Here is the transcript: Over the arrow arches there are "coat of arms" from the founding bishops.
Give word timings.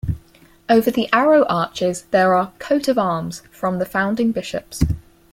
Over 0.67 0.89
the 0.89 1.07
arrow 1.13 1.45
arches 1.47 2.05
there 2.09 2.33
are 2.35 2.53
"coat 2.57 2.87
of 2.87 2.97
arms" 2.97 3.43
from 3.51 3.77
the 3.77 3.85
founding 3.85 4.31
bishops. 4.31 4.83